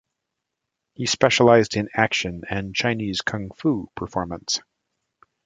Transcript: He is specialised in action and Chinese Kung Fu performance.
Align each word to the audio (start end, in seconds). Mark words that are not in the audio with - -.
He 0.93 1.03
is 1.03 1.11
specialised 1.11 1.75
in 1.77 1.87
action 1.93 2.41
and 2.49 2.73
Chinese 2.73 3.21
Kung 3.21 3.51
Fu 3.51 3.87
performance. 3.95 4.59